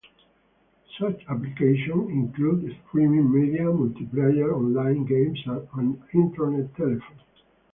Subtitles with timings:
[0.99, 7.21] Such applications include streaming media, multiplayer online games and Internet telephony.